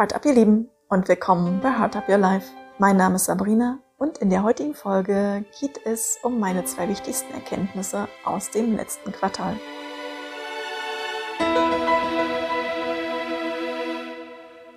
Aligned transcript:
Heart 0.00 0.14
Up, 0.14 0.24
ihr 0.24 0.32
Lieben, 0.32 0.70
und 0.88 1.08
willkommen 1.08 1.60
bei 1.60 1.78
Heart 1.78 1.94
Up 1.94 2.08
Your 2.08 2.16
Life. 2.16 2.50
Mein 2.78 2.96
Name 2.96 3.16
ist 3.16 3.26
Sabrina 3.26 3.80
und 3.98 4.16
in 4.16 4.30
der 4.30 4.42
heutigen 4.42 4.72
Folge 4.72 5.44
geht 5.60 5.84
es 5.84 6.18
um 6.22 6.40
meine 6.40 6.64
zwei 6.64 6.88
wichtigsten 6.88 7.30
Erkenntnisse 7.34 8.08
aus 8.24 8.50
dem 8.50 8.76
letzten 8.76 9.12
Quartal. 9.12 9.60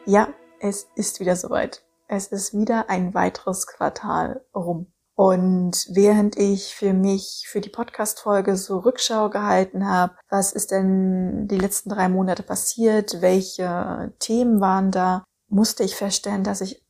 Ja, 0.05 0.27
es 0.59 0.89
ist 0.95 1.21
wieder 1.21 1.37
soweit. 1.37 1.85
Es 2.09 2.27
ist 2.27 2.53
wieder 2.53 2.89
ein 2.89 3.13
weiteres 3.13 3.65
Quartal 3.65 4.43
rum. 4.53 4.87
Und 5.15 5.87
während 5.91 6.37
ich 6.37 6.73
für 6.73 6.93
mich 6.93 7.45
für 7.47 7.61
die 7.61 7.69
Podcast-Folge 7.69 8.55
so 8.55 8.79
Rückschau 8.79 9.29
gehalten 9.29 9.87
habe, 9.87 10.15
was 10.29 10.53
ist 10.53 10.71
denn 10.71 11.47
die 11.47 11.59
letzten 11.59 11.89
drei 11.89 12.09
Monate 12.09 12.41
passiert, 12.41 13.21
welche 13.21 14.11
Themen 14.19 14.59
waren 14.59 14.89
da, 14.89 15.23
musste 15.49 15.83
ich 15.83 15.95
feststellen, 15.95 16.43
dass 16.43 16.61
ich 16.61 16.83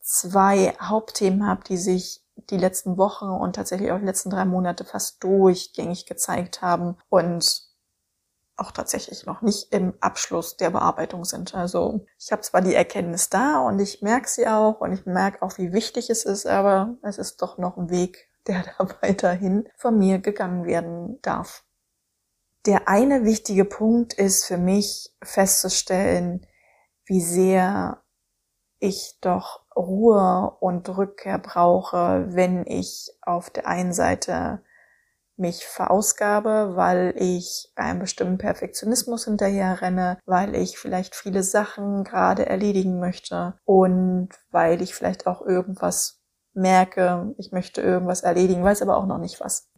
zwei 0.00 0.74
Hauptthemen 0.80 1.46
habe, 1.46 1.62
die 1.64 1.76
sich 1.76 2.24
die 2.50 2.56
letzten 2.56 2.98
Wochen 2.98 3.26
und 3.26 3.54
tatsächlich 3.54 3.92
auch 3.92 3.98
die 3.98 4.06
letzten 4.06 4.30
drei 4.30 4.44
Monate 4.44 4.84
fast 4.84 5.22
durchgängig 5.22 6.06
gezeigt 6.06 6.62
haben. 6.62 6.96
Und 7.08 7.69
auch 8.60 8.72
tatsächlich 8.72 9.26
noch 9.26 9.42
nicht 9.42 9.72
im 9.72 9.94
Abschluss 10.00 10.56
der 10.56 10.70
Bearbeitung 10.70 11.24
sind. 11.24 11.54
Also 11.54 12.04
ich 12.18 12.30
habe 12.30 12.42
zwar 12.42 12.60
die 12.60 12.74
Erkenntnis 12.74 13.30
da 13.30 13.60
und 13.60 13.78
ich 13.78 14.02
merke 14.02 14.28
sie 14.28 14.46
auch 14.46 14.80
und 14.80 14.92
ich 14.92 15.06
merke 15.06 15.42
auch, 15.42 15.56
wie 15.58 15.72
wichtig 15.72 16.10
es 16.10 16.24
ist, 16.24 16.46
aber 16.46 16.96
es 17.02 17.18
ist 17.18 17.40
doch 17.42 17.58
noch 17.58 17.76
ein 17.76 17.90
Weg, 17.90 18.28
der 18.46 18.62
da 18.62 18.88
weiterhin 19.00 19.68
von 19.76 19.98
mir 19.98 20.18
gegangen 20.18 20.64
werden 20.64 21.18
darf. 21.22 21.64
Der 22.66 22.88
eine 22.88 23.24
wichtige 23.24 23.64
Punkt 23.64 24.12
ist 24.12 24.44
für 24.44 24.58
mich 24.58 25.14
festzustellen, 25.22 26.46
wie 27.06 27.22
sehr 27.22 28.02
ich 28.78 29.18
doch 29.20 29.62
Ruhe 29.74 30.56
und 30.60 30.88
Rückkehr 30.88 31.38
brauche, 31.38 32.26
wenn 32.30 32.66
ich 32.66 33.10
auf 33.22 33.48
der 33.50 33.66
einen 33.66 33.92
Seite 33.92 34.62
mich 35.40 35.64
verausgabe, 35.64 36.76
weil 36.76 37.14
ich 37.16 37.72
einem 37.74 37.98
bestimmten 37.98 38.38
Perfektionismus 38.38 39.24
hinterher 39.24 39.80
renne, 39.80 40.18
weil 40.26 40.54
ich 40.54 40.78
vielleicht 40.78 41.16
viele 41.16 41.42
Sachen 41.42 42.04
gerade 42.04 42.46
erledigen 42.46 43.00
möchte 43.00 43.54
und 43.64 44.28
weil 44.50 44.82
ich 44.82 44.94
vielleicht 44.94 45.26
auch 45.26 45.42
irgendwas 45.42 46.20
merke, 46.52 47.34
ich 47.38 47.52
möchte 47.52 47.80
irgendwas 47.80 48.22
erledigen, 48.22 48.62
weiß 48.62 48.82
aber 48.82 48.96
auch 48.96 49.06
noch 49.06 49.18
nicht 49.18 49.40
was. 49.40 49.68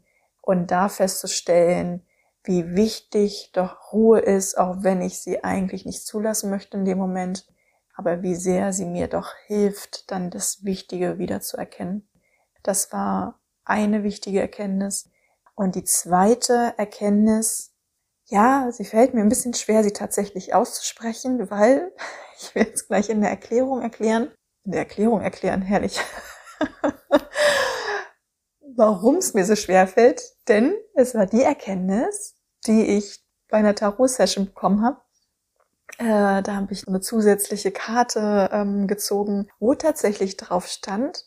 Und 0.40 0.70
da 0.70 0.88
festzustellen, 0.88 2.04
wie 2.44 2.74
wichtig 2.74 3.50
doch 3.52 3.92
Ruhe 3.92 4.18
ist, 4.18 4.58
auch 4.58 4.78
wenn 4.80 5.00
ich 5.00 5.20
sie 5.20 5.44
eigentlich 5.44 5.86
nicht 5.86 6.04
zulassen 6.04 6.50
möchte 6.50 6.76
in 6.76 6.84
dem 6.84 6.98
Moment, 6.98 7.46
aber 7.94 8.22
wie 8.22 8.34
sehr 8.34 8.72
sie 8.72 8.86
mir 8.86 9.06
doch 9.06 9.32
hilft, 9.46 10.10
dann 10.10 10.30
das 10.30 10.64
Wichtige 10.64 11.18
wieder 11.18 11.40
zu 11.40 11.56
erkennen. 11.56 12.08
Das 12.62 12.92
war 12.92 13.40
eine 13.64 14.02
wichtige 14.02 14.40
Erkenntnis. 14.40 15.10
Und 15.54 15.74
die 15.74 15.84
zweite 15.84 16.74
Erkenntnis, 16.76 17.72
ja, 18.26 18.70
sie 18.72 18.84
fällt 18.84 19.14
mir 19.14 19.20
ein 19.20 19.28
bisschen 19.28 19.54
schwer, 19.54 19.82
sie 19.84 19.92
tatsächlich 19.92 20.54
auszusprechen, 20.54 21.50
weil 21.50 21.92
ich 22.38 22.54
werde 22.54 22.72
es 22.72 22.86
gleich 22.86 23.10
in 23.10 23.20
der 23.20 23.30
Erklärung 23.30 23.82
erklären. 23.82 24.30
In 24.64 24.72
der 24.72 24.80
Erklärung 24.80 25.20
erklären, 25.20 25.62
herrlich. 25.62 26.00
Warum 28.74 29.16
es 29.16 29.34
mir 29.34 29.44
so 29.44 29.54
schwer 29.56 29.86
fällt, 29.86 30.22
denn 30.48 30.74
es 30.94 31.14
war 31.14 31.26
die 31.26 31.42
Erkenntnis, 31.42 32.36
die 32.66 32.96
ich 32.96 33.22
bei 33.48 33.58
einer 33.58 33.74
Tarot-Session 33.74 34.46
bekommen 34.46 34.82
habe. 34.82 35.00
Äh, 35.98 36.42
da 36.42 36.56
habe 36.56 36.72
ich 36.72 36.88
eine 36.88 37.00
zusätzliche 37.00 37.70
Karte 37.70 38.48
ähm, 38.50 38.86
gezogen, 38.86 39.48
wo 39.58 39.74
tatsächlich 39.74 40.38
drauf 40.38 40.66
stand, 40.66 41.26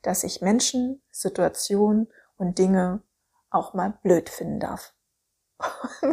dass 0.00 0.24
ich 0.24 0.40
Menschen, 0.40 1.02
Situationen 1.10 2.08
und 2.38 2.58
Dinge 2.58 3.02
auch 3.50 3.74
mal 3.74 3.98
blöd 4.02 4.28
finden 4.28 4.60
darf. 4.60 4.94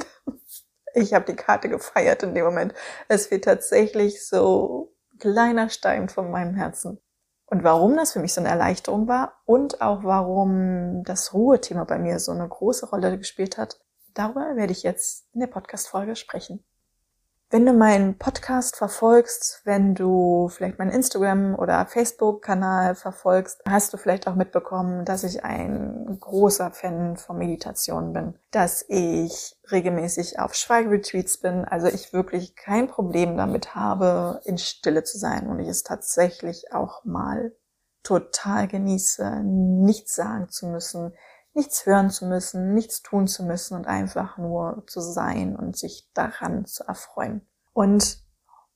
ich 0.94 1.14
habe 1.14 1.26
die 1.26 1.36
Karte 1.36 1.70
gefeiert 1.70 2.24
in 2.24 2.34
dem 2.34 2.46
Moment. 2.46 2.74
Es 3.08 3.32
wird 3.32 3.46
tatsächlich 3.46 4.28
so 4.28 4.96
kleiner 5.20 5.70
Stein 5.70 6.10
von 6.10 6.32
meinem 6.32 6.56
Herzen. 6.56 7.00
Und 7.46 7.64
warum 7.64 7.96
das 7.96 8.12
für 8.12 8.20
mich 8.20 8.34
so 8.34 8.42
eine 8.42 8.50
Erleichterung 8.50 9.08
war 9.08 9.42
und 9.46 9.82
auch 9.82 10.04
warum 10.04 11.04
das 11.06 11.34
Ruhethema 11.34 11.86
bei 11.86 11.98
mir 11.98 12.20
so 12.20 12.34
eine 12.34 12.48
große 12.48 12.90
Rolle 12.90 13.18
gespielt 13.18 13.58
hat, 13.58 13.80
darüber 14.14 14.56
werde 14.56 14.74
ich 14.74 14.84
jetzt 14.84 15.28
in 15.34 15.40
der 15.40 15.48
Podcast-Folge 15.48 16.18
sprechen. 16.18 16.66
Wenn 17.50 17.66
du 17.66 17.72
meinen 17.72 18.18
Podcast 18.18 18.76
verfolgst, 18.76 19.62
wenn 19.64 19.96
du 19.96 20.50
vielleicht 20.50 20.80
meinen 20.80 20.92
Instagram- 20.92 21.56
oder 21.56 21.86
Facebook-Kanal 21.86 22.94
verfolgst, 22.94 23.62
hast 23.66 23.94
du 23.94 23.98
vielleicht 23.98 24.28
auch 24.28 24.36
mitbekommen, 24.36 25.06
dass 25.06 25.24
ich 25.24 25.46
ein 25.46 26.18
großer 26.20 26.72
Fan 26.72 27.16
von 27.16 27.38
Meditation 27.38 28.12
bin, 28.12 28.38
dass 28.52 28.84
ich 28.90 29.56
regelmäßig 29.72 30.40
auf 30.40 30.56
Schweigeretreats 30.56 31.38
bin, 31.38 31.64
also 31.64 31.88
ich 31.88 32.12
wirklich 32.12 32.58
kein 32.58 32.90
Problem 32.90 33.38
damit 33.38 33.76
habe, 33.76 34.42
in 34.44 34.58
Stille 34.58 35.06
zu 35.06 35.18
sein 35.18 35.48
und 35.48 35.62
ich 35.62 35.70
es 35.70 35.84
tatsächlich 35.84 36.74
auch 36.74 37.06
mal 37.06 37.54
total 38.04 38.68
genieße, 38.68 39.44
nichts 39.44 40.16
sagen 40.16 40.50
zu 40.50 40.68
müssen, 40.68 41.14
nichts 41.58 41.88
hören 41.88 42.12
zu 42.12 42.26
müssen, 42.28 42.74
nichts 42.74 43.02
tun 43.02 43.28
zu 43.28 43.44
müssen 43.44 43.76
und 43.76 43.88
einfach 43.88 44.38
nur 44.38 44.84
zu 44.86 45.02
sein 45.02 45.56
und 45.56 45.76
sich 45.76 46.08
daran 46.14 46.66
zu 46.66 46.88
erfreuen. 46.88 47.42
Und 47.74 48.24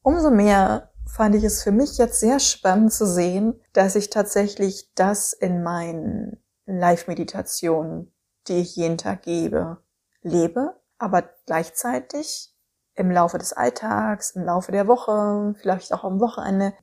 umso 0.02 0.32
mehr 0.32 0.92
fand 1.08 1.36
ich 1.36 1.44
es 1.44 1.62
für 1.62 1.72
mich 1.72 2.00
jetzt 2.00 2.20
sehr 2.20 2.40
spannend 2.40 2.92
zu 2.92 3.06
sehen, 3.06 3.62
dass 3.74 3.96
ich 3.96 4.10
tatsächlich 4.10 4.92
das 4.96 5.32
in 5.32 5.62
meinen 5.62 6.44
Live-Meditationen, 6.66 8.12
die 8.48 8.62
ich 8.62 8.76
jeden 8.76 8.98
Tag 8.98 9.22
gebe, 9.22 9.78
lebe, 10.24 10.76
aber 10.98 11.30
gleichzeitig 11.46 12.56
im 12.96 13.12
Laufe 13.12 13.38
des 13.38 13.54
Alltags, 13.54 14.32
im 14.32 14.44
Laufe 14.44 14.72
der 14.72 14.88
Woche, 14.88 15.54
vielleicht 15.60 15.94
auch 15.94 16.04
am 16.04 16.20
Wochenende, 16.20 16.74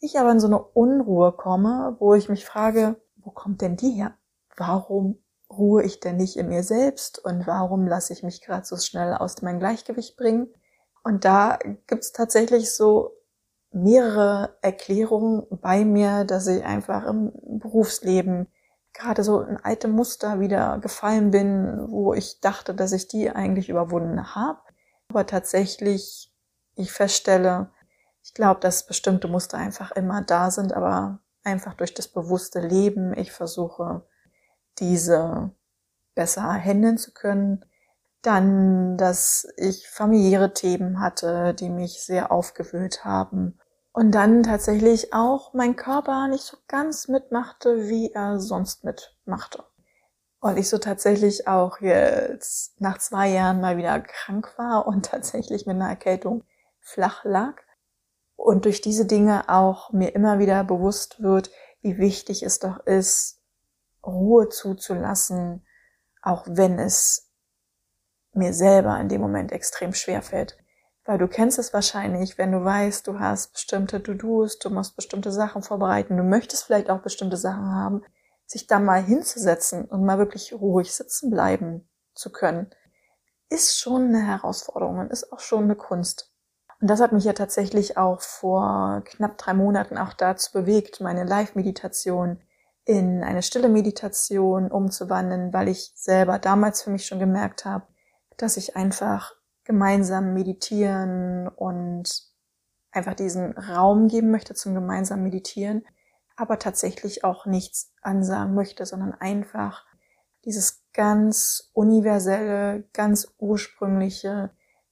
ich 0.00 0.18
aber 0.18 0.32
in 0.32 0.40
so 0.40 0.46
eine 0.46 0.62
Unruhe 0.62 1.32
komme, 1.32 1.96
wo 1.98 2.14
ich 2.14 2.30
mich 2.30 2.46
frage, 2.46 2.96
wo 3.16 3.30
kommt 3.30 3.60
denn 3.60 3.76
die 3.76 3.90
her? 3.90 4.14
Warum 4.56 5.21
ruhe 5.56 5.82
ich 5.82 6.00
denn 6.00 6.16
nicht 6.16 6.36
in 6.36 6.48
mir 6.48 6.62
selbst 6.62 7.18
und 7.18 7.46
warum 7.46 7.86
lasse 7.86 8.12
ich 8.12 8.22
mich 8.22 8.42
gerade 8.42 8.66
so 8.66 8.76
schnell 8.76 9.14
aus 9.14 9.42
meinem 9.42 9.60
Gleichgewicht 9.60 10.16
bringen? 10.16 10.48
Und 11.04 11.24
da 11.24 11.58
gibt's 11.86 12.12
tatsächlich 12.12 12.74
so 12.74 13.12
mehrere 13.72 14.56
Erklärungen 14.60 15.46
bei 15.50 15.84
mir, 15.84 16.24
dass 16.24 16.46
ich 16.46 16.64
einfach 16.64 17.06
im 17.06 17.32
Berufsleben 17.58 18.48
gerade 18.92 19.24
so 19.24 19.40
in 19.40 19.56
alte 19.56 19.88
Muster 19.88 20.40
wieder 20.40 20.78
gefallen 20.78 21.30
bin, 21.30 21.90
wo 21.90 22.12
ich 22.12 22.40
dachte, 22.40 22.74
dass 22.74 22.92
ich 22.92 23.08
die 23.08 23.30
eigentlich 23.30 23.68
überwunden 23.68 24.34
habe. 24.34 24.60
Aber 25.08 25.26
tatsächlich 25.26 26.30
ich 26.74 26.92
feststelle, 26.92 27.70
ich 28.22 28.34
glaube, 28.34 28.60
dass 28.60 28.86
bestimmte 28.86 29.28
Muster 29.28 29.58
einfach 29.58 29.92
immer 29.92 30.22
da 30.22 30.50
sind, 30.50 30.72
aber 30.72 31.20
einfach 31.42 31.74
durch 31.74 31.94
das 31.94 32.08
bewusste 32.08 32.60
Leben 32.60 33.16
ich 33.16 33.32
versuche, 33.32 34.06
diese 34.82 35.52
besser 36.14 36.52
handeln 36.52 36.98
zu 36.98 37.12
können. 37.12 37.64
Dann, 38.20 38.96
dass 38.98 39.48
ich 39.56 39.88
familiäre 39.88 40.52
Themen 40.52 41.00
hatte, 41.00 41.54
die 41.54 41.70
mich 41.70 42.04
sehr 42.04 42.30
aufgewühlt 42.30 43.04
haben. 43.04 43.58
Und 43.92 44.12
dann 44.12 44.42
tatsächlich 44.42 45.12
auch 45.12 45.54
mein 45.54 45.76
Körper 45.76 46.28
nicht 46.28 46.44
so 46.44 46.56
ganz 46.68 47.08
mitmachte, 47.08 47.88
wie 47.88 48.12
er 48.12 48.38
sonst 48.38 48.84
mitmachte. 48.84 49.64
Und 50.40 50.56
ich 50.56 50.68
so 50.68 50.78
tatsächlich 50.78 51.46
auch 51.46 51.80
jetzt 51.80 52.80
nach 52.80 52.98
zwei 52.98 53.28
Jahren 53.28 53.60
mal 53.60 53.76
wieder 53.76 54.00
krank 54.00 54.52
war 54.56 54.86
und 54.86 55.06
tatsächlich 55.10 55.66
mit 55.66 55.76
einer 55.76 55.88
Erkältung 55.88 56.44
flach 56.80 57.24
lag. 57.24 57.54
Und 58.36 58.64
durch 58.64 58.80
diese 58.80 59.04
Dinge 59.04 59.48
auch 59.48 59.92
mir 59.92 60.14
immer 60.14 60.38
wieder 60.38 60.64
bewusst 60.64 61.22
wird, 61.22 61.50
wie 61.80 61.98
wichtig 61.98 62.42
es 62.42 62.58
doch 62.58 62.84
ist, 62.86 63.41
Ruhe 64.04 64.48
zuzulassen, 64.48 65.66
auch 66.22 66.44
wenn 66.48 66.78
es 66.78 67.30
mir 68.32 68.54
selber 68.54 68.98
in 68.98 69.08
dem 69.08 69.20
Moment 69.20 69.52
extrem 69.52 69.92
schwer 69.94 70.22
fällt. 70.22 70.56
Weil 71.04 71.18
du 71.18 71.26
kennst 71.26 71.58
es 71.58 71.72
wahrscheinlich, 71.72 72.38
wenn 72.38 72.52
du 72.52 72.64
weißt, 72.64 73.06
du 73.06 73.18
hast 73.18 73.52
bestimmte 73.52 74.02
To-Dos, 74.02 74.58
du 74.58 74.70
musst 74.70 74.94
bestimmte 74.94 75.32
Sachen 75.32 75.62
vorbereiten, 75.62 76.16
du 76.16 76.22
möchtest 76.22 76.64
vielleicht 76.64 76.90
auch 76.90 77.00
bestimmte 77.00 77.36
Sachen 77.36 77.74
haben, 77.74 78.02
sich 78.46 78.66
da 78.66 78.78
mal 78.78 79.02
hinzusetzen 79.02 79.84
und 79.84 80.04
mal 80.04 80.18
wirklich 80.18 80.52
ruhig 80.52 80.94
sitzen 80.94 81.30
bleiben 81.30 81.88
zu 82.14 82.30
können, 82.30 82.70
ist 83.48 83.78
schon 83.78 84.08
eine 84.08 84.26
Herausforderung 84.26 84.98
und 84.98 85.10
ist 85.10 85.32
auch 85.32 85.40
schon 85.40 85.64
eine 85.64 85.76
Kunst. 85.76 86.32
Und 86.80 86.88
das 86.88 87.00
hat 87.00 87.12
mich 87.12 87.24
ja 87.24 87.32
tatsächlich 87.32 87.96
auch 87.96 88.20
vor 88.20 89.02
knapp 89.04 89.38
drei 89.38 89.54
Monaten 89.54 89.98
auch 89.98 90.12
dazu 90.12 90.52
bewegt, 90.52 91.00
meine 91.00 91.24
Live-Meditation 91.24 92.40
in 92.84 93.22
eine 93.22 93.42
stille 93.42 93.68
Meditation 93.68 94.70
umzuwandeln, 94.70 95.52
weil 95.52 95.68
ich 95.68 95.92
selber 95.94 96.38
damals 96.38 96.82
für 96.82 96.90
mich 96.90 97.06
schon 97.06 97.18
gemerkt 97.18 97.64
habe, 97.64 97.86
dass 98.36 98.56
ich 98.56 98.76
einfach 98.76 99.34
gemeinsam 99.64 100.34
meditieren 100.34 101.48
und 101.48 102.10
einfach 102.90 103.14
diesen 103.14 103.56
Raum 103.56 104.08
geben 104.08 104.30
möchte 104.30 104.54
zum 104.54 104.74
gemeinsamen 104.74 105.22
Meditieren, 105.22 105.84
aber 106.36 106.58
tatsächlich 106.58 107.24
auch 107.24 107.46
nichts 107.46 107.92
ansagen 108.02 108.54
möchte, 108.54 108.84
sondern 108.84 109.12
einfach 109.12 109.84
dieses 110.44 110.82
ganz 110.92 111.70
universelle, 111.72 112.82
ganz 112.92 113.32
ursprüngliche 113.38 114.50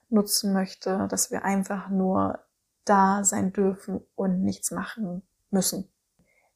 nutzen 0.08 0.52
möchte, 0.52 1.08
dass 1.08 1.30
wir 1.30 1.44
einfach 1.44 1.88
nur 1.88 2.38
da 2.84 3.24
sein 3.24 3.52
dürfen 3.52 4.00
und 4.14 4.42
nichts 4.42 4.70
machen 4.70 5.22
müssen. 5.50 5.90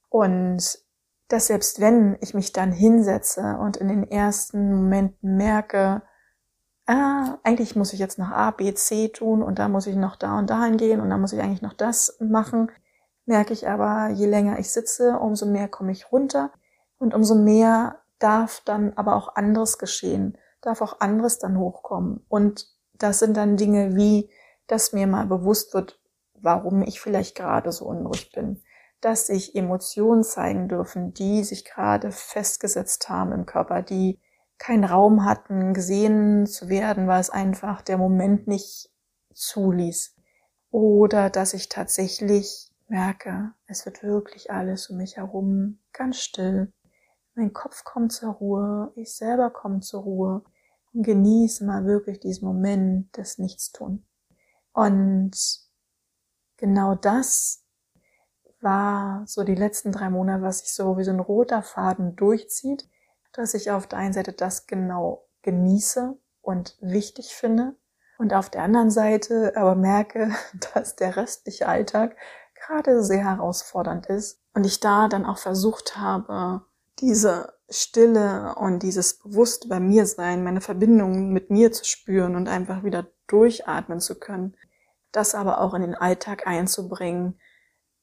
Und 0.08 0.78
dass 1.28 1.46
selbst 1.46 1.80
wenn 1.80 2.16
ich 2.20 2.34
mich 2.34 2.52
dann 2.52 2.72
hinsetze 2.72 3.56
und 3.58 3.76
in 3.76 3.88
den 3.88 4.08
ersten 4.10 4.74
Momenten 4.74 5.36
merke, 5.36 6.02
ah, 6.86 7.38
eigentlich 7.42 7.76
muss 7.76 7.92
ich 7.92 7.98
jetzt 7.98 8.18
noch 8.18 8.30
A, 8.30 8.50
B, 8.50 8.74
C 8.74 9.08
tun 9.08 9.42
und 9.42 9.58
da 9.58 9.68
muss 9.68 9.86
ich 9.86 9.96
noch 9.96 10.16
da 10.16 10.38
und 10.38 10.50
dahin 10.50 10.76
gehen 10.76 11.00
und 11.00 11.10
da 11.10 11.16
muss 11.16 11.32
ich 11.32 11.40
eigentlich 11.40 11.62
noch 11.62 11.72
das 11.72 12.18
machen, 12.20 12.70
merke 13.26 13.52
ich 13.52 13.68
aber, 13.68 14.10
je 14.10 14.26
länger 14.26 14.58
ich 14.58 14.70
sitze, 14.70 15.18
umso 15.18 15.46
mehr 15.46 15.68
komme 15.68 15.92
ich 15.92 16.12
runter 16.12 16.50
und 16.98 17.14
umso 17.14 17.34
mehr 17.34 18.00
darf 18.18 18.62
dann 18.64 18.92
aber 18.96 19.16
auch 19.16 19.34
anderes 19.36 19.78
geschehen, 19.78 20.38
darf 20.60 20.80
auch 20.80 21.00
anderes 21.00 21.38
dann 21.38 21.58
hochkommen. 21.58 22.24
Und 22.28 22.68
das 22.94 23.18
sind 23.18 23.36
dann 23.36 23.56
Dinge 23.56 23.96
wie, 23.96 24.30
dass 24.66 24.92
mir 24.92 25.06
mal 25.06 25.26
bewusst 25.26 25.74
wird, 25.74 26.00
warum 26.34 26.82
ich 26.82 27.00
vielleicht 27.00 27.34
gerade 27.34 27.72
so 27.72 27.86
unruhig 27.86 28.32
bin, 28.32 28.62
dass 29.04 29.26
sich 29.26 29.54
Emotionen 29.54 30.22
zeigen 30.22 30.68
dürfen, 30.68 31.12
die 31.12 31.44
sich 31.44 31.64
gerade 31.64 32.10
festgesetzt 32.10 33.08
haben 33.08 33.32
im 33.32 33.44
Körper, 33.44 33.82
die 33.82 34.18
keinen 34.58 34.84
Raum 34.84 35.24
hatten, 35.24 35.74
gesehen 35.74 36.46
zu 36.46 36.68
werden, 36.68 37.06
weil 37.06 37.20
es 37.20 37.28
einfach 37.28 37.82
der 37.82 37.98
Moment 37.98 38.46
nicht 38.46 38.90
zuließ. 39.34 40.16
Oder 40.70 41.28
dass 41.28 41.54
ich 41.54 41.68
tatsächlich 41.68 42.72
merke, 42.88 43.52
es 43.66 43.84
wird 43.84 44.02
wirklich 44.02 44.50
alles 44.50 44.88
um 44.88 44.96
mich 44.96 45.16
herum 45.16 45.80
ganz 45.92 46.18
still. 46.18 46.72
Mein 47.34 47.52
Kopf 47.52 47.84
kommt 47.84 48.12
zur 48.12 48.32
Ruhe, 48.32 48.92
ich 48.94 49.14
selber 49.14 49.50
komme 49.50 49.80
zur 49.80 50.02
Ruhe 50.02 50.44
und 50.92 51.02
genieße 51.02 51.64
mal 51.64 51.84
wirklich 51.84 52.20
diesen 52.20 52.46
Moment 52.46 53.14
des 53.16 53.38
Nichtstun. 53.38 54.06
Und 54.72 55.32
genau 56.56 56.94
das 56.94 57.63
war 58.64 59.22
so 59.26 59.44
die 59.44 59.54
letzten 59.54 59.92
drei 59.92 60.10
Monate, 60.10 60.42
was 60.42 60.60
sich 60.60 60.72
so 60.72 60.98
wie 60.98 61.04
so 61.04 61.12
ein 61.12 61.20
roter 61.20 61.62
Faden 61.62 62.16
durchzieht, 62.16 62.88
dass 63.32 63.54
ich 63.54 63.70
auf 63.70 63.86
der 63.86 63.98
einen 64.00 64.12
Seite 64.12 64.32
das 64.32 64.66
genau 64.66 65.28
genieße 65.42 66.16
und 66.40 66.76
wichtig 66.80 67.34
finde 67.34 67.76
und 68.18 68.32
auf 68.34 68.50
der 68.50 68.62
anderen 68.62 68.90
Seite 68.90 69.52
aber 69.56 69.74
merke, 69.74 70.30
dass 70.74 70.96
der 70.96 71.16
restliche 71.16 71.68
Alltag 71.68 72.16
gerade 72.54 73.04
sehr 73.04 73.24
herausfordernd 73.24 74.06
ist 74.06 74.40
und 74.54 74.64
ich 74.64 74.80
da 74.80 75.08
dann 75.08 75.26
auch 75.26 75.38
versucht 75.38 75.96
habe, 75.96 76.62
diese 77.00 77.52
Stille 77.68 78.54
und 78.56 78.82
dieses 78.82 79.18
bewusst 79.18 79.68
bei 79.68 79.80
mir 79.80 80.06
sein, 80.06 80.44
meine 80.44 80.60
Verbindung 80.60 81.32
mit 81.32 81.50
mir 81.50 81.72
zu 81.72 81.84
spüren 81.84 82.36
und 82.36 82.48
einfach 82.48 82.84
wieder 82.84 83.06
durchatmen 83.26 84.00
zu 84.00 84.18
können, 84.18 84.56
das 85.12 85.34
aber 85.34 85.60
auch 85.60 85.74
in 85.74 85.82
den 85.82 85.94
Alltag 85.94 86.46
einzubringen, 86.46 87.38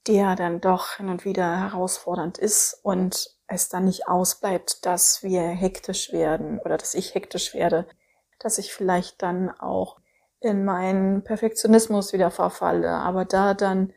der 0.07 0.35
dann 0.35 0.61
doch 0.61 0.97
hin 0.97 1.09
und 1.09 1.25
wieder 1.25 1.59
herausfordernd 1.59 2.37
ist 2.37 2.79
und 2.83 3.35
es 3.47 3.69
dann 3.69 3.85
nicht 3.85 4.07
ausbleibt, 4.07 4.85
dass 4.85 5.23
wir 5.23 5.41
hektisch 5.41 6.11
werden 6.11 6.59
oder 6.59 6.77
dass 6.77 6.93
ich 6.93 7.13
hektisch 7.13 7.53
werde, 7.53 7.87
dass 8.39 8.57
ich 8.57 8.73
vielleicht 8.73 9.21
dann 9.21 9.49
auch 9.51 9.99
in 10.39 10.65
meinen 10.65 11.23
Perfektionismus 11.23 12.13
wieder 12.13 12.31
verfalle, 12.31 12.89
aber 12.89 13.25
da 13.25 13.53
dann 13.53 13.93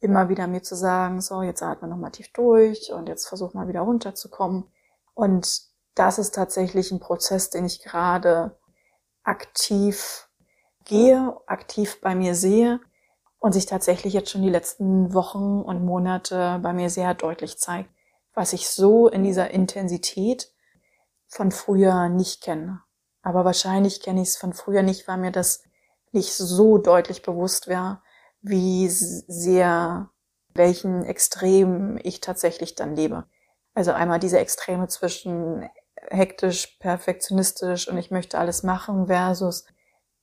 immer 0.00 0.28
wieder 0.28 0.46
mir 0.46 0.62
zu 0.62 0.76
sagen, 0.76 1.20
so, 1.20 1.42
jetzt 1.42 1.62
atme 1.62 1.88
nochmal 1.88 2.12
tief 2.12 2.32
durch 2.32 2.92
und 2.92 3.08
jetzt 3.08 3.26
versuch 3.26 3.52
mal 3.54 3.66
wieder 3.66 3.80
runterzukommen. 3.80 4.70
Und 5.14 5.62
das 5.96 6.20
ist 6.20 6.36
tatsächlich 6.36 6.92
ein 6.92 7.00
Prozess, 7.00 7.50
den 7.50 7.64
ich 7.64 7.82
gerade 7.82 8.56
aktiv 9.24 10.28
gehe, 10.84 11.36
aktiv 11.46 12.00
bei 12.00 12.14
mir 12.14 12.36
sehe 12.36 12.80
und 13.38 13.52
sich 13.52 13.66
tatsächlich 13.66 14.14
jetzt 14.14 14.30
schon 14.30 14.42
die 14.42 14.50
letzten 14.50 15.14
Wochen 15.14 15.60
und 15.60 15.84
Monate 15.84 16.58
bei 16.62 16.72
mir 16.72 16.90
sehr 16.90 17.14
deutlich 17.14 17.58
zeigt, 17.58 17.90
was 18.34 18.52
ich 18.52 18.68
so 18.68 19.08
in 19.08 19.22
dieser 19.22 19.50
Intensität 19.50 20.52
von 21.28 21.50
früher 21.50 22.08
nicht 22.08 22.42
kenne. 22.42 22.80
Aber 23.22 23.44
wahrscheinlich 23.44 24.00
kenne 24.00 24.22
ich 24.22 24.28
es 24.28 24.36
von 24.36 24.52
früher 24.52 24.82
nicht, 24.82 25.06
weil 25.06 25.18
mir 25.18 25.32
das 25.32 25.62
nicht 26.12 26.32
so 26.32 26.78
deutlich 26.78 27.22
bewusst 27.22 27.68
wäre, 27.68 28.00
wie 28.40 28.88
sehr, 28.88 30.10
welchen 30.54 31.04
Extrem 31.04 31.98
ich 32.02 32.20
tatsächlich 32.20 32.74
dann 32.74 32.96
lebe. 32.96 33.24
Also 33.74 33.92
einmal 33.92 34.18
diese 34.18 34.38
Extreme 34.38 34.88
zwischen 34.88 35.68
hektisch, 36.10 36.78
perfektionistisch 36.80 37.88
und 37.88 37.98
ich 37.98 38.10
möchte 38.10 38.38
alles 38.38 38.62
machen 38.62 39.06
versus 39.06 39.64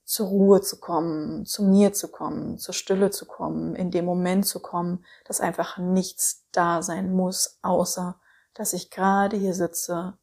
zur 0.06 0.28
Ruhe 0.28 0.62
zu 0.62 0.80
kommen, 0.80 1.46
zu 1.46 1.64
mir 1.64 1.92
zu 1.92 2.08
kommen, 2.10 2.60
zur 2.60 2.76
Stille 2.76 3.10
zu 3.10 3.26
kommen, 3.26 3.76
in 3.76 3.90
dem 3.90 4.06
Moment 4.06 4.46
zu 4.46 4.62
kommen, 4.62 5.04
dass 5.26 5.42
einfach 5.42 5.80
nichts 5.80 6.46
da 6.52 6.84
sein 6.84 7.12
muss, 7.12 7.58
außer 7.64 8.20
dass 8.54 8.74
ich 8.74 8.92
gerade 8.92 9.36
hier 9.36 9.56
sitze, 9.56 10.18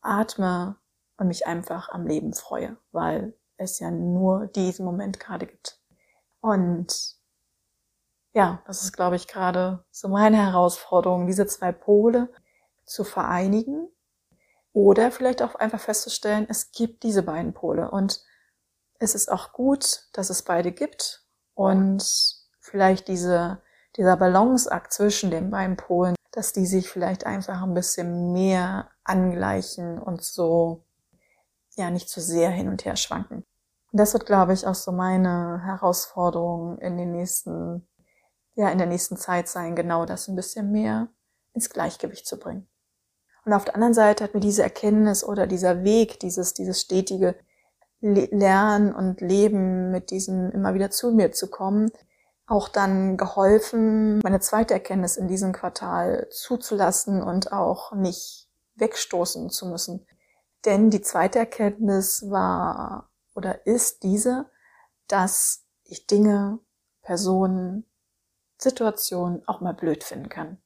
atme 0.00 0.76
und 1.18 1.28
mich 1.28 1.46
einfach 1.46 1.90
am 1.90 2.06
Leben 2.06 2.32
freue, 2.32 2.78
weil 2.92 3.36
es 3.58 3.78
ja 3.78 3.90
nur 3.90 4.46
diesen 4.46 4.86
Moment 4.86 5.20
gerade 5.20 5.46
gibt. 5.46 5.80
Und 6.40 7.16
ja, 8.32 8.62
das 8.66 8.82
ist, 8.82 8.92
glaube 8.92 9.16
ich, 9.16 9.28
gerade 9.28 9.84
so 9.90 10.08
meine 10.08 10.38
Herausforderung, 10.38 11.26
diese 11.26 11.46
zwei 11.46 11.72
Pole 11.72 12.32
zu 12.84 13.04
vereinigen 13.04 13.88
oder 14.72 15.10
vielleicht 15.10 15.42
auch 15.42 15.54
einfach 15.54 15.80
festzustellen, 15.80 16.46
es 16.48 16.70
gibt 16.72 17.02
diese 17.02 17.22
beiden 17.22 17.52
Pole 17.52 17.90
und 17.90 18.22
es 18.98 19.14
ist 19.14 19.30
auch 19.30 19.52
gut, 19.52 20.08
dass 20.12 20.30
es 20.30 20.42
beide 20.42 20.72
gibt 20.72 21.24
und 21.54 22.04
vielleicht 22.60 23.08
diese, 23.08 23.62
dieser 23.96 24.16
Balanceakt 24.16 24.92
zwischen 24.92 25.30
den 25.30 25.50
beiden 25.50 25.76
Polen, 25.76 26.14
dass 26.32 26.52
die 26.52 26.66
sich 26.66 26.90
vielleicht 26.90 27.24
einfach 27.24 27.62
ein 27.62 27.74
bisschen 27.74 28.32
mehr 28.32 28.90
angleichen 29.04 29.98
und 29.98 30.22
so, 30.22 30.84
ja, 31.76 31.90
nicht 31.90 32.08
zu 32.08 32.20
so 32.20 32.32
sehr 32.32 32.50
hin 32.50 32.68
und 32.68 32.84
her 32.84 32.96
schwanken. 32.96 33.44
Und 33.92 34.00
das 34.00 34.12
wird, 34.12 34.26
glaube 34.26 34.52
ich, 34.52 34.66
auch 34.66 34.74
so 34.74 34.92
meine 34.92 35.62
Herausforderung 35.64 36.78
in 36.78 36.98
den 36.98 37.12
nächsten, 37.12 37.86
ja, 38.54 38.68
in 38.68 38.78
der 38.78 38.86
nächsten 38.86 39.16
Zeit 39.16 39.48
sein, 39.48 39.76
genau 39.76 40.04
das 40.04 40.28
ein 40.28 40.36
bisschen 40.36 40.72
mehr 40.72 41.08
ins 41.54 41.70
Gleichgewicht 41.70 42.26
zu 42.26 42.38
bringen. 42.38 42.68
Und 43.46 43.52
auf 43.52 43.64
der 43.64 43.76
anderen 43.76 43.94
Seite 43.94 44.24
hat 44.24 44.34
mir 44.34 44.40
diese 44.40 44.64
Erkenntnis 44.64 45.22
oder 45.24 45.46
dieser 45.46 45.84
Weg, 45.84 46.20
dieses, 46.20 46.52
dieses 46.52 46.80
stetige 46.80 47.36
Lernen 48.00 48.94
und 48.94 49.20
Leben 49.20 49.90
mit 49.90 50.10
diesem 50.10 50.50
immer 50.50 50.74
wieder 50.74 50.90
zu 50.90 51.12
mir 51.12 51.32
zu 51.32 51.48
kommen, 51.48 51.90
auch 52.46 52.68
dann 52.68 53.16
geholfen, 53.16 54.20
meine 54.22 54.40
zweite 54.40 54.74
Erkenntnis 54.74 55.16
in 55.16 55.28
diesem 55.28 55.52
Quartal 55.52 56.28
zuzulassen 56.30 57.22
und 57.22 57.52
auch 57.52 57.92
nicht 57.92 58.48
wegstoßen 58.76 59.50
zu 59.50 59.66
müssen. 59.66 60.06
Denn 60.64 60.90
die 60.90 61.00
zweite 61.00 61.38
Erkenntnis 61.38 62.30
war 62.30 63.10
oder 63.34 63.66
ist 63.66 64.02
diese, 64.02 64.46
dass 65.08 65.64
ich 65.84 66.06
Dinge, 66.06 66.58
Personen, 67.02 67.84
Situationen 68.58 69.46
auch 69.46 69.60
mal 69.60 69.74
blöd 69.74 70.02
finden 70.02 70.28
kann. 70.28 70.58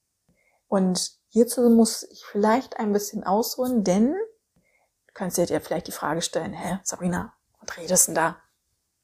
Und 0.69 1.19
hierzu 1.29 1.69
muss 1.71 2.05
ich 2.05 2.25
vielleicht 2.25 2.79
ein 2.79 2.93
bisschen 2.93 3.25
ausholen, 3.25 3.85
denn 3.85 4.15
du 5.21 5.25
kannst 5.25 5.37
dir 5.37 5.61
vielleicht 5.61 5.87
die 5.87 5.93
Frage 5.93 6.23
stellen, 6.23 6.55
hä, 6.55 6.79
Sabrina, 6.83 7.35
was 7.61 7.77
redest 7.77 8.09
denn 8.09 8.15
da? 8.15 8.37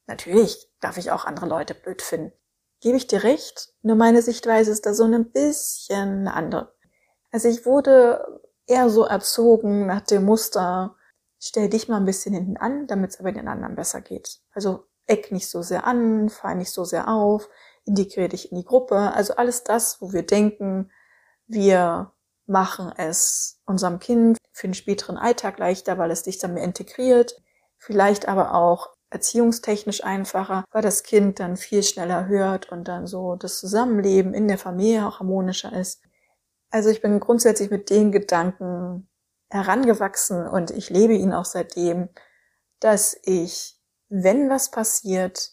Natürlich 0.07 0.67
darf 0.79 0.97
ich 0.97 1.11
auch 1.11 1.25
andere 1.25 1.45
Leute 1.45 1.75
blöd 1.75 2.01
finden. 2.01 2.31
Gebe 2.79 2.97
ich 2.97 3.05
dir 3.05 3.23
recht, 3.23 3.73
nur 3.83 3.95
meine 3.95 4.23
Sichtweise 4.23 4.71
ist 4.71 4.87
da 4.87 4.95
so 4.95 5.03
ein 5.03 5.31
bisschen 5.31 6.27
andere. 6.27 6.73
Also 7.31 7.49
ich 7.49 7.67
wurde 7.67 8.41
eher 8.65 8.89
so 8.89 9.03
erzogen 9.03 9.85
nach 9.85 10.01
dem 10.01 10.25
Muster, 10.25 10.95
stell 11.39 11.69
dich 11.69 11.87
mal 11.87 11.97
ein 11.97 12.05
bisschen 12.05 12.33
hinten 12.33 12.57
an, 12.57 12.87
damit 12.87 13.11
es 13.11 13.19
aber 13.19 13.31
den 13.31 13.47
anderen 13.47 13.75
besser 13.75 14.01
geht. 14.01 14.39
Also 14.53 14.85
eck 15.05 15.31
nicht 15.31 15.47
so 15.47 15.61
sehr 15.61 15.85
an, 15.85 16.29
fall 16.29 16.55
nicht 16.55 16.71
so 16.71 16.83
sehr 16.83 17.09
auf, 17.09 17.47
integriere 17.85 18.29
dich 18.29 18.51
in 18.51 18.57
die 18.57 18.65
Gruppe. 18.65 19.13
Also 19.13 19.35
alles 19.35 19.63
das, 19.63 20.01
wo 20.01 20.13
wir 20.13 20.25
denken, 20.25 20.91
wir 21.45 22.11
machen 22.47 22.91
es 22.97 23.59
unserem 23.65 23.99
Kind 23.99 24.36
für 24.57 24.67
den 24.67 24.73
späteren 24.73 25.17
Alltag 25.17 25.59
leichter, 25.59 25.99
weil 25.99 26.09
es 26.09 26.23
dich 26.23 26.39
dann 26.39 26.55
mehr 26.55 26.63
integriert. 26.63 27.39
Vielleicht 27.77 28.27
aber 28.27 28.55
auch 28.55 28.89
erziehungstechnisch 29.11 30.03
einfacher, 30.03 30.65
weil 30.71 30.81
das 30.81 31.03
Kind 31.03 31.39
dann 31.39 31.57
viel 31.57 31.83
schneller 31.83 32.25
hört 32.25 32.71
und 32.71 32.87
dann 32.87 33.05
so 33.05 33.35
das 33.35 33.59
Zusammenleben 33.59 34.33
in 34.33 34.47
der 34.47 34.57
Familie 34.57 35.07
auch 35.07 35.19
harmonischer 35.19 35.71
ist. 35.73 36.01
Also 36.71 36.89
ich 36.89 37.01
bin 37.01 37.19
grundsätzlich 37.19 37.69
mit 37.69 37.91
den 37.91 38.11
Gedanken 38.11 39.07
herangewachsen 39.49 40.47
und 40.47 40.71
ich 40.71 40.89
lebe 40.89 41.13
ihn 41.13 41.33
auch 41.33 41.45
seitdem, 41.45 42.09
dass 42.79 43.15
ich, 43.23 43.79
wenn 44.09 44.49
was 44.49 44.71
passiert, 44.71 45.51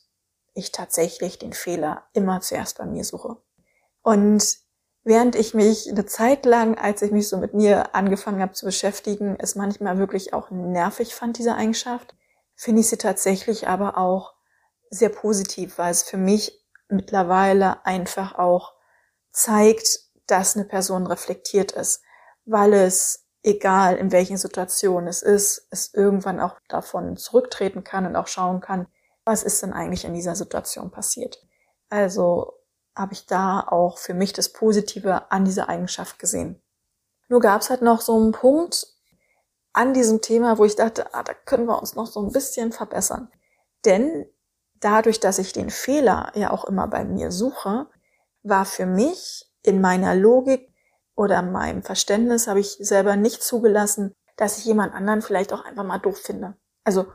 ich 0.54 0.72
tatsächlich 0.72 1.38
den 1.38 1.52
Fehler 1.52 2.04
immer 2.14 2.40
zuerst 2.40 2.78
bei 2.78 2.86
mir 2.86 3.04
suche. 3.04 3.36
Und 4.02 4.63
während 5.04 5.36
ich 5.36 5.54
mich 5.54 5.88
eine 5.88 6.06
Zeit 6.06 6.46
lang, 6.46 6.76
als 6.76 7.02
ich 7.02 7.12
mich 7.12 7.28
so 7.28 7.36
mit 7.36 7.54
mir 7.54 7.94
angefangen 7.94 8.40
habe 8.40 8.52
zu 8.52 8.64
beschäftigen, 8.64 9.36
es 9.38 9.54
manchmal 9.54 9.98
wirklich 9.98 10.32
auch 10.32 10.50
nervig 10.50 11.14
fand, 11.14 11.38
diese 11.38 11.54
Eigenschaft, 11.54 12.14
finde 12.56 12.80
ich 12.80 12.88
sie 12.88 12.96
tatsächlich 12.96 13.68
aber 13.68 13.98
auch 13.98 14.34
sehr 14.90 15.10
positiv, 15.10 15.78
weil 15.78 15.90
es 15.90 16.02
für 16.02 16.16
mich 16.16 16.64
mittlerweile 16.88 17.84
einfach 17.84 18.38
auch 18.38 18.74
zeigt, 19.30 20.00
dass 20.26 20.56
eine 20.56 20.64
Person 20.64 21.06
reflektiert 21.06 21.72
ist, 21.72 22.02
weil 22.46 22.72
es, 22.72 23.26
egal 23.42 23.96
in 23.96 24.10
welchen 24.10 24.38
Situationen 24.38 25.06
es 25.06 25.20
ist, 25.20 25.66
es 25.70 25.92
irgendwann 25.92 26.40
auch 26.40 26.58
davon 26.68 27.16
zurücktreten 27.18 27.84
kann 27.84 28.06
und 28.06 28.16
auch 28.16 28.28
schauen 28.28 28.60
kann, 28.60 28.86
was 29.24 29.42
ist 29.42 29.62
denn 29.62 29.72
eigentlich 29.72 30.04
in 30.04 30.14
dieser 30.14 30.34
Situation 30.34 30.90
passiert. 30.90 31.46
Also 31.90 32.54
habe 32.94 33.12
ich 33.12 33.26
da 33.26 33.60
auch 33.60 33.98
für 33.98 34.14
mich 34.14 34.32
das 34.32 34.52
Positive 34.52 35.30
an 35.30 35.44
dieser 35.44 35.68
Eigenschaft 35.68 36.18
gesehen. 36.18 36.62
Nur 37.28 37.40
gab 37.40 37.62
es 37.62 37.70
halt 37.70 37.82
noch 37.82 38.00
so 38.00 38.16
einen 38.16 38.32
Punkt 38.32 38.86
an 39.72 39.92
diesem 39.92 40.20
Thema, 40.20 40.58
wo 40.58 40.64
ich 40.64 40.76
dachte, 40.76 41.12
ah, 41.14 41.22
da 41.22 41.34
können 41.34 41.66
wir 41.66 41.80
uns 41.80 41.94
noch 41.94 42.06
so 42.06 42.20
ein 42.20 42.32
bisschen 42.32 42.72
verbessern. 42.72 43.28
Denn 43.84 44.26
dadurch, 44.80 45.20
dass 45.20 45.38
ich 45.38 45.52
den 45.52 45.70
Fehler 45.70 46.30
ja 46.34 46.50
auch 46.50 46.64
immer 46.64 46.86
bei 46.86 47.04
mir 47.04 47.32
suche, 47.32 47.88
war 48.42 48.64
für 48.64 48.86
mich 48.86 49.50
in 49.62 49.80
meiner 49.80 50.14
Logik 50.14 50.72
oder 51.16 51.42
meinem 51.42 51.82
Verständnis 51.82 52.46
habe 52.46 52.60
ich 52.60 52.76
selber 52.78 53.16
nicht 53.16 53.42
zugelassen, 53.42 54.14
dass 54.36 54.58
ich 54.58 54.64
jemand 54.64 54.94
anderen 54.94 55.22
vielleicht 55.22 55.52
auch 55.52 55.64
einfach 55.64 55.84
mal 55.84 55.98
doof 55.98 56.18
finde. 56.18 56.56
Also 56.84 57.06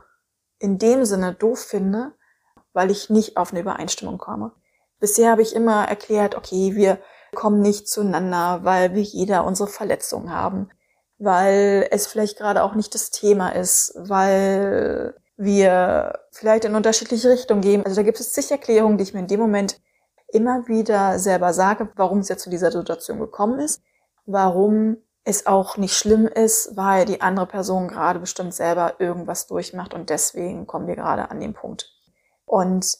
in 0.58 0.78
dem 0.78 1.04
Sinne 1.04 1.34
doof 1.34 1.60
finde, 1.60 2.12
weil 2.72 2.90
ich 2.90 3.10
nicht 3.10 3.36
auf 3.36 3.50
eine 3.50 3.60
Übereinstimmung 3.60 4.18
komme. 4.18 4.52
Bisher 5.00 5.30
habe 5.30 5.42
ich 5.42 5.54
immer 5.54 5.88
erklärt, 5.88 6.36
okay, 6.36 6.74
wir 6.76 6.98
kommen 7.34 7.60
nicht 7.60 7.88
zueinander, 7.88 8.60
weil 8.62 8.94
wir 8.94 9.02
jeder 9.02 9.44
unsere 9.44 9.68
Verletzungen 9.68 10.32
haben, 10.32 10.68
weil 11.18 11.88
es 11.90 12.06
vielleicht 12.06 12.38
gerade 12.38 12.62
auch 12.62 12.74
nicht 12.74 12.94
das 12.94 13.10
Thema 13.10 13.50
ist, 13.50 13.94
weil 13.96 15.14
wir 15.36 16.20
vielleicht 16.32 16.66
in 16.66 16.74
unterschiedliche 16.74 17.30
Richtungen 17.30 17.62
gehen. 17.62 17.84
Also 17.84 17.96
da 17.96 18.02
gibt 18.02 18.20
es 18.20 18.32
zig 18.32 18.50
Erklärungen, 18.50 18.98
die 18.98 19.04
ich 19.04 19.14
mir 19.14 19.20
in 19.20 19.26
dem 19.26 19.40
Moment 19.40 19.80
immer 20.28 20.68
wieder 20.68 21.18
selber 21.18 21.52
sage, 21.52 21.88
warum 21.96 22.18
es 22.18 22.28
jetzt 22.28 22.42
zu 22.42 22.50
dieser 22.50 22.70
Situation 22.70 23.18
gekommen 23.18 23.58
ist, 23.58 23.82
warum 24.26 24.98
es 25.24 25.46
auch 25.46 25.76
nicht 25.76 25.94
schlimm 25.94 26.26
ist, 26.26 26.76
weil 26.76 27.04
die 27.04 27.20
andere 27.20 27.46
Person 27.46 27.88
gerade 27.88 28.20
bestimmt 28.20 28.54
selber 28.54 28.94
irgendwas 28.98 29.46
durchmacht 29.46 29.94
und 29.94 30.10
deswegen 30.10 30.66
kommen 30.66 30.86
wir 30.86 30.96
gerade 30.96 31.30
an 31.30 31.40
den 31.40 31.54
Punkt. 31.54 31.90
Und 32.44 32.98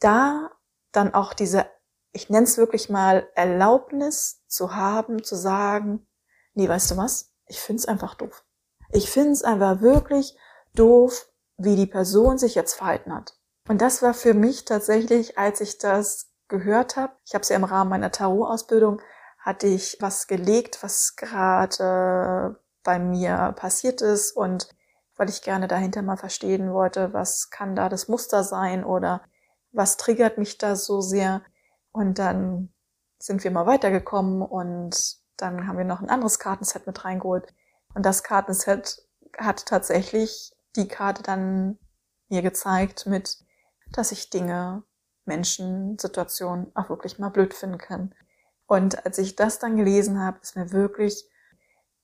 da 0.00 0.50
dann 0.92 1.14
auch 1.14 1.34
diese, 1.34 1.66
ich 2.12 2.30
nenne 2.30 2.44
es 2.44 2.58
wirklich 2.58 2.88
mal 2.88 3.28
Erlaubnis 3.34 4.42
zu 4.46 4.74
haben, 4.74 5.22
zu 5.22 5.36
sagen, 5.36 6.06
nee, 6.54 6.68
weißt 6.68 6.92
du 6.92 6.96
was? 6.96 7.32
Ich 7.46 7.60
find's 7.60 7.86
einfach 7.86 8.14
doof. 8.14 8.44
Ich 8.90 9.10
find's 9.10 9.42
einfach 9.42 9.80
wirklich 9.80 10.36
doof, 10.74 11.28
wie 11.56 11.76
die 11.76 11.86
Person 11.86 12.38
sich 12.38 12.54
jetzt 12.54 12.74
verhalten 12.74 13.14
hat. 13.14 13.38
Und 13.68 13.82
das 13.82 14.02
war 14.02 14.14
für 14.14 14.34
mich 14.34 14.64
tatsächlich, 14.64 15.38
als 15.38 15.60
ich 15.60 15.78
das 15.78 16.30
gehört 16.48 16.96
habe, 16.96 17.12
ich 17.26 17.34
habe 17.34 17.42
es 17.42 17.50
ja 17.50 17.56
im 17.56 17.64
Rahmen 17.64 17.90
meiner 17.90 18.10
Tarot-Ausbildung, 18.10 19.02
hatte 19.38 19.66
ich 19.66 19.98
was 20.00 20.26
gelegt, 20.26 20.82
was 20.82 21.16
gerade 21.16 22.58
bei 22.82 22.98
mir 22.98 23.54
passiert 23.56 24.00
ist 24.00 24.32
und 24.32 24.68
weil 25.16 25.28
ich 25.28 25.42
gerne 25.42 25.68
dahinter 25.68 26.00
mal 26.00 26.16
verstehen 26.16 26.72
wollte, 26.72 27.12
was 27.12 27.50
kann 27.50 27.76
da 27.76 27.88
das 27.88 28.08
Muster 28.08 28.44
sein 28.44 28.84
oder 28.84 29.22
was 29.72 29.96
triggert 29.96 30.38
mich 30.38 30.58
da 30.58 30.76
so 30.76 31.00
sehr. 31.00 31.42
Und 31.92 32.18
dann 32.18 32.72
sind 33.18 33.44
wir 33.44 33.50
mal 33.50 33.66
weitergekommen 33.66 34.42
und 34.42 35.16
dann 35.36 35.66
haben 35.66 35.78
wir 35.78 35.84
noch 35.84 36.00
ein 36.00 36.10
anderes 36.10 36.38
Kartenset 36.38 36.86
mit 36.86 37.04
reingeholt. 37.04 37.54
Und 37.94 38.04
das 38.04 38.22
Kartenset 38.22 39.02
hat 39.36 39.66
tatsächlich 39.66 40.52
die 40.76 40.88
Karte 40.88 41.22
dann 41.22 41.78
mir 42.28 42.42
gezeigt 42.42 43.06
mit, 43.06 43.38
dass 43.92 44.12
ich 44.12 44.30
Dinge, 44.30 44.84
Menschen, 45.24 45.98
Situationen 45.98 46.70
auch 46.74 46.88
wirklich 46.88 47.18
mal 47.18 47.30
blöd 47.30 47.54
finden 47.54 47.78
kann. 47.78 48.14
Und 48.66 49.04
als 49.06 49.18
ich 49.18 49.36
das 49.36 49.58
dann 49.58 49.76
gelesen 49.76 50.20
habe, 50.20 50.38
ist 50.42 50.56
mir 50.56 50.72
wirklich 50.72 51.24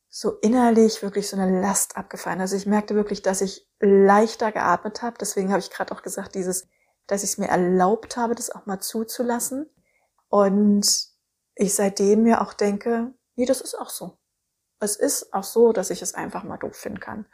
so 0.09 0.39
innerlich 0.39 1.03
wirklich 1.03 1.29
so 1.29 1.37
eine 1.37 1.61
Last 1.61 1.97
abgefallen. 1.97 2.41
Also 2.41 2.57
ich 2.57 2.67
merkte 2.67 2.95
wirklich, 2.95 3.23
dass 3.23 3.41
ich 3.41 3.69
leichter 3.81 4.53
geatmet 4.53 5.03
habe. 5.03 5.17
Deswegen 5.19 5.51
habe 5.51 5.59
ich 5.59 5.71
gerade 5.71 5.93
auch 5.93 6.03
gesagt, 6.03 6.37
dieses, 6.37 6.69
dass 7.07 7.23
ich 7.23 7.31
es 7.31 7.39
mir 7.39 7.49
erlaubt 7.49 8.17
habe, 8.17 8.35
das 8.35 8.51
auch 8.51 8.67
mal 8.67 8.81
zuzulassen. 8.81 9.69
Und 10.29 10.87
ich 11.55 11.75
seitdem 11.75 12.23
mir 12.23 12.41
auch 12.41 12.55
denke, 12.55 13.13
nee, 13.37 13.47
das 13.47 13.61
ist 13.61 13.79
auch 13.79 13.91
so. 13.91 14.19
Es 14.81 14.97
ist 14.97 15.33
auch 15.33 15.45
so, 15.45 15.73
dass 15.73 15.91
ich 15.91 16.03
es 16.03 16.15
einfach 16.15 16.45
mal 16.45 16.57
doof 16.57 16.77
finden 16.77 17.01
kann. 17.01 17.27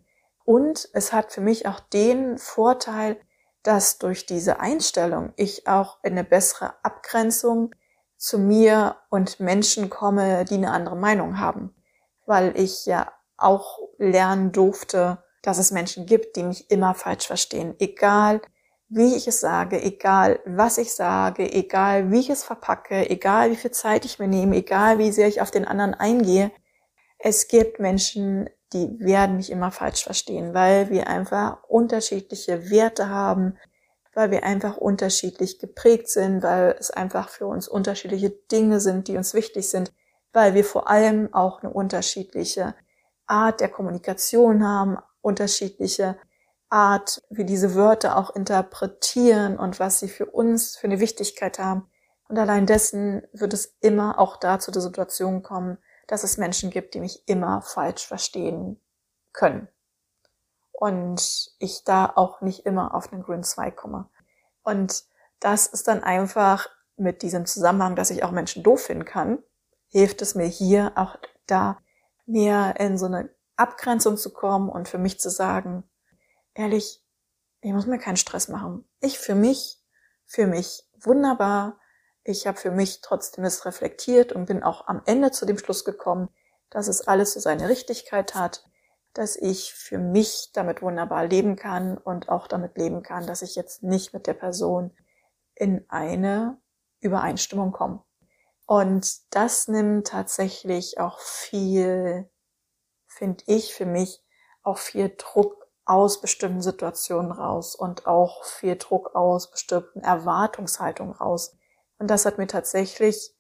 Und 0.45 0.89
es 0.93 1.13
hat 1.13 1.33
für 1.33 1.41
mich 1.41 1.67
auch 1.67 1.81
den 1.81 2.39
Vorteil, 2.39 3.21
dass 3.63 3.99
durch 3.99 4.27
diese 4.27 4.61
Einstellung 4.61 5.33
ich 5.37 5.67
auch 5.67 5.99
in 6.03 6.13
eine 6.13 6.25
bessere 6.25 6.75
Abgrenzung 6.83 7.75
zu 8.17 8.39
mir 8.39 8.97
und 9.11 9.41
Menschen 9.41 9.91
komme, 9.91 10.45
die 10.45 10.55
eine 10.55 10.73
andere 10.73 10.97
Meinung 10.97 11.39
haben. 11.39 11.75
Weil 12.27 12.59
ich 12.59 12.87
ja 12.87 13.13
auch 13.37 13.79
lernen 13.99 14.53
durfte, 14.53 15.23
dass 15.43 15.59
es 15.59 15.71
Menschen 15.71 16.07
gibt, 16.07 16.37
die 16.37 16.43
mich 16.43 16.71
immer 16.71 16.95
falsch 16.95 17.27
verstehen. 17.27 17.75
Egal, 17.79 18.43
wie 18.91 19.15
ich 19.15 19.29
es 19.29 19.41
sage, 19.41 19.81
egal, 19.81 20.41
was 20.45 20.77
ich 20.77 20.93
sage, 20.93 21.51
egal, 21.53 22.11
wie 22.11 22.19
ich 22.19 22.29
es 22.29 22.43
verpacke, 22.43 23.09
egal, 23.09 23.53
wie 23.53 23.57
viel 23.57 23.71
Zeit 23.71 24.05
ich 24.05 24.19
mir 24.19 24.27
nehme, 24.27 24.57
egal, 24.57 24.99
wie 24.99 25.13
sehr 25.13 25.29
ich 25.29 25.41
auf 25.41 25.53
den 25.53 25.65
anderen 25.65 25.95
eingehe. 25.95 26.51
Es 27.19 27.47
gibt 27.47 27.79
Menschen, 27.79 28.51
die 28.73 28.99
werden 28.99 29.37
mich 29.37 29.51
immer 29.51 29.71
falsch 29.71 30.03
verstehen, 30.03 30.55
weil 30.55 30.91
wir 30.91 31.07
einfach 31.07 31.63
unterschiedliche 31.69 32.69
Werte 32.69 33.09
haben, 33.09 33.57
weil 34.13 34.33
wir 34.33 34.43
einfach 34.43 34.77
unterschiedlich 34.77 35.61
geprägt 35.61 36.09
sind, 36.09 36.43
weil 36.43 36.75
es 36.79 36.91
einfach 36.91 37.29
für 37.29 37.47
uns 37.47 37.69
unterschiedliche 37.69 38.31
Dinge 38.31 38.81
sind, 38.81 39.07
die 39.07 39.17
uns 39.17 39.35
wichtig 39.35 39.71
sind, 39.71 39.93
weil 40.33 40.55
wir 40.55 40.65
vor 40.65 40.89
allem 40.91 41.33
auch 41.33 41.63
eine 41.63 41.73
unterschiedliche 41.73 42.75
Art 43.27 43.61
der 43.61 43.69
Kommunikation 43.69 44.67
haben, 44.67 44.99
unterschiedliche 45.21 46.17
Art, 46.71 47.23
wie 47.31 47.45
diese 47.45 47.75
Wörter 47.75 48.17
auch 48.17 48.35
interpretieren 48.35 49.59
und 49.59 49.81
was 49.81 49.99
sie 49.99 50.09
für 50.09 50.27
uns 50.27 50.77
für 50.77 50.87
eine 50.87 51.01
Wichtigkeit 51.01 51.59
haben. 51.59 51.91
Und 52.29 52.39
allein 52.39 52.67
dessen 52.67 53.27
wird 53.33 53.53
es 53.53 53.77
immer 53.81 54.19
auch 54.19 54.37
da 54.37 54.61
zu 54.61 54.71
der 54.71 54.83
Situation 54.83 55.43
kommen, 55.43 55.79
dass 56.07 56.25
es 56.25 56.39
Menschen 56.39 56.71
gibt, 56.71 56.95
die 56.95 57.01
mich 57.01 57.25
immer 57.27 57.63
falsch 57.63 58.07
verstehen 58.07 58.81
können. 59.33 59.69
Und 60.73 61.51
ich 61.59 61.85
da 61.85 62.11
auch 62.15 62.41
nicht 62.41 62.67
immer 62.67 62.95
auf 62.95 63.13
einen 63.13 63.23
grünen 63.23 63.43
Zweig 63.43 63.77
komme. 63.77 64.09
Und 64.63 65.05
das 65.41 65.67
ist 65.67 65.89
dann 65.89 66.03
einfach 66.03 66.69
mit 66.97 67.23
diesem 67.23 67.47
Zusammenhang, 67.47 67.97
dass 67.97 68.11
ich 68.11 68.23
auch 68.23 68.31
Menschen 68.31 68.63
doof 68.63 68.83
finden 68.83 69.05
kann, 69.05 69.43
hilft 69.89 70.23
es 70.23 70.35
mir 70.35 70.47
hier 70.47 70.93
auch 70.95 71.17
da 71.47 71.79
mehr 72.27 72.79
in 72.79 72.97
so 72.97 73.07
eine 73.07 73.31
Abgrenzung 73.57 74.17
zu 74.17 74.33
kommen 74.33 74.69
und 74.69 74.89
für 74.89 74.99
mich 74.99 75.19
zu 75.19 75.31
sagen, 75.31 75.90
ehrlich, 76.55 77.03
ich 77.61 77.73
muss 77.73 77.87
mir 77.87 77.99
keinen 77.99 78.17
Stress 78.17 78.49
machen. 78.49 78.89
Ich 79.01 79.19
für 79.19 79.35
mich, 79.35 79.79
für 80.27 80.47
mich 80.47 80.89
wunderbar, 80.99 81.79
ich 82.25 82.47
habe 82.47 82.59
für 82.59 82.71
mich 82.71 83.01
trotzdem 83.01 83.45
es 83.45 83.65
reflektiert 83.65 84.33
und 84.33 84.47
bin 84.47 84.63
auch 84.63 84.87
am 84.87 85.03
Ende 85.07 85.31
zu 85.31 85.47
dem 85.47 85.59
Schluss 85.59 85.85
gekommen, 85.85 86.29
dass 86.71 86.89
es 86.89 87.07
alles 87.07 87.35
so 87.35 87.41
seine 87.41 87.69
Richtigkeit 87.69 88.35
hat, 88.35 88.65
dass 89.13 89.37
ich 89.37 89.75
für 89.75 89.99
mich 89.99 90.51
damit 90.53 90.83
wunderbar 90.83 91.27
leben 91.27 91.57
kann 91.57 91.99
und 91.99 92.29
auch 92.29 92.47
damit 92.47 92.79
leben 92.79 93.03
kann, 93.03 93.27
dass 93.27 93.43
ich 93.43 93.57
jetzt 93.57 93.83
nicht 93.83 94.13
mit 94.13 94.27
der 94.27 94.35
Person 94.35 94.97
in 95.55 95.85
eine 95.89 96.59
Übereinstimmung 97.01 97.73
komme. 97.73 98.05
Und 98.67 99.35
das 99.35 99.67
nimmt 99.67 100.07
tatsächlich 100.07 101.01
auch 101.01 101.19
viel, 101.19 102.31
finde 103.09 103.43
ich, 103.47 103.75
für 103.75 103.87
mich 103.87 104.23
auch 104.63 104.79
viel 104.79 105.13
Druck 105.17 105.60
aus 105.91 106.21
bestimmten 106.21 106.63
Situationen 106.63 107.33
raus 107.33 107.75
und 107.75 108.07
auch 108.07 108.45
viel 108.45 108.77
Druck 108.77 109.17
aus 109.17 109.51
bestimmten 109.51 110.01
Erwartungshaltungen 110.01 111.15
raus. 111.15 111.57
Und 111.99 112.09
das 112.09 112.25
hat 112.25 112.39
mir 112.39 112.47
tatsächlich 112.47 113.35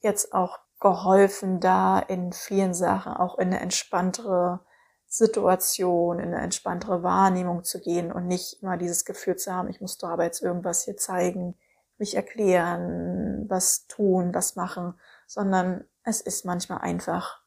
jetzt 0.00 0.32
auch 0.32 0.58
geholfen, 0.80 1.60
da 1.60 1.98
in 1.98 2.32
vielen 2.32 2.72
Sachen 2.72 3.12
auch 3.12 3.38
in 3.38 3.48
eine 3.48 3.60
entspanntere 3.60 4.60
Situation, 5.06 6.20
in 6.20 6.32
eine 6.32 6.42
entspanntere 6.42 7.02
Wahrnehmung 7.02 7.64
zu 7.64 7.80
gehen 7.80 8.10
und 8.10 8.26
nicht 8.26 8.62
immer 8.62 8.78
dieses 8.78 9.04
Gefühl 9.04 9.36
zu 9.36 9.52
haben, 9.52 9.68
ich 9.68 9.82
muss 9.82 9.98
da 9.98 10.08
aber 10.08 10.24
jetzt 10.24 10.40
irgendwas 10.40 10.84
hier 10.84 10.96
zeigen, 10.96 11.58
mich 11.98 12.14
erklären, 12.14 13.44
was 13.50 13.86
tun, 13.88 14.32
was 14.32 14.56
machen, 14.56 14.94
sondern 15.26 15.84
es 16.02 16.22
ist 16.22 16.46
manchmal 16.46 16.78
einfach 16.78 17.42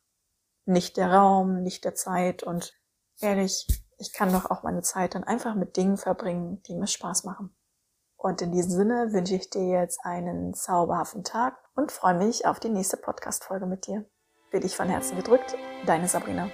nicht 0.65 0.95
der 0.98 1.12
Raum, 1.12 1.63
nicht 1.63 1.86
der 1.86 1.95
Zeit 1.95 2.43
und 2.43 2.74
ehrlich, 3.19 3.67
ich 4.03 4.12
kann 4.12 4.33
doch 4.33 4.51
auch 4.51 4.63
meine 4.63 4.81
Zeit 4.81 5.15
dann 5.15 5.24
einfach 5.24 5.55
mit 5.55 5.77
Dingen 5.77 5.95
verbringen, 5.95 6.62
die 6.63 6.75
mir 6.75 6.88
Spaß 6.88 7.24
machen. 7.24 7.55
Und 8.17 8.41
in 8.41 8.51
diesem 8.51 8.72
Sinne 8.72 9.13
wünsche 9.13 9.36
ich 9.36 9.50
dir 9.50 9.65
jetzt 9.65 10.00
einen 10.03 10.53
zauberhaften 10.53 11.24
Tag 11.24 11.57
und 11.75 11.91
freue 11.91 12.15
mich 12.15 12.45
auf 12.45 12.60
die 12.60 12.69
nächste 12.69 12.98
Podcast-Folge 12.98 13.65
mit 13.65 13.88
dir. 13.88 14.05
Für 14.51 14.60
dich 14.60 14.75
von 14.75 14.89
Herzen 14.89 15.17
gedrückt, 15.17 15.55
deine 15.86 16.07
Sabrina. 16.07 16.50